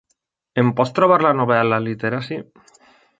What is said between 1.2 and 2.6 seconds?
la novel·la, Literacy?